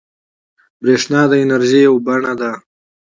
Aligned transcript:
بریښنا 0.81 1.21
د 1.31 1.33
انرژۍ 1.43 1.81
یوه 1.87 2.01
بڼه 2.05 2.33
ده 2.39 2.51